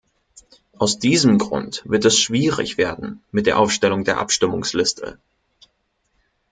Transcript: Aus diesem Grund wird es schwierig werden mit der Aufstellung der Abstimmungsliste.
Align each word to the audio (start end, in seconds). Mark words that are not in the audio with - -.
Aus 0.79 0.97
diesem 0.97 1.37
Grund 1.37 1.83
wird 1.85 2.05
es 2.05 2.17
schwierig 2.17 2.79
werden 2.79 3.21
mit 3.31 3.45
der 3.45 3.59
Aufstellung 3.59 4.03
der 4.03 4.17
Abstimmungsliste. 4.17 5.19